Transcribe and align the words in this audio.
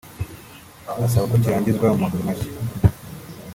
asaba 1.05 1.29
ko 1.31 1.35
kirangizwa 1.43 1.87
mu 1.93 1.97
maguru 2.03 2.25
mashya 2.27 2.49